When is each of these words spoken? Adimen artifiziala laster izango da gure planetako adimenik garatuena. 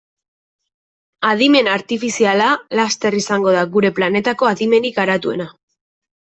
Adimen 1.31 1.69
artifiziala 1.73 2.49
laster 2.81 3.19
izango 3.21 3.55
da 3.59 3.63
gure 3.79 3.95
planetako 4.01 4.53
adimenik 4.57 4.99
garatuena. 5.01 5.51